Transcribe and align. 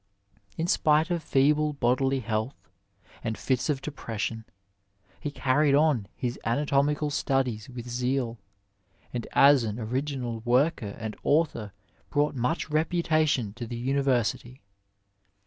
In 0.57 0.65
spite 0.65 1.11
of 1.11 1.21
feeble 1.21 1.73
bodily 1.73 2.21
health 2.21 2.71
and 3.23 3.37
fits 3.37 3.69
of 3.69 3.83
depression, 3.83 4.45
he 5.19 5.29
carried 5.29 5.75
on 5.75 6.07
his 6.15 6.39
anatomical 6.43 7.11
studies 7.11 7.69
with 7.69 7.87
zeal, 7.87 8.39
and 9.13 9.27
as 9.33 9.63
an 9.63 9.77
ori 9.79 10.01
ginal 10.01 10.43
worker 10.43 10.95
and 10.97 11.15
author 11.23 11.71
brought 12.09 12.33
much 12.33 12.71
reputation 12.71 13.53
to 13.53 13.67
the 13.67 13.77
Uniyersity. 13.79 14.61